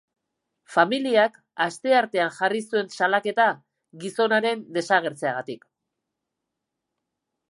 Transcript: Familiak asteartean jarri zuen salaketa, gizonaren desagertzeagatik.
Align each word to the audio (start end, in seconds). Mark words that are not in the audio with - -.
Familiak 0.75 1.35
asteartean 1.65 2.31
jarri 2.37 2.61
zuen 2.71 2.89
salaketa, 2.99 3.45
gizonaren 4.05 4.65
desagertzeagatik. 4.79 5.69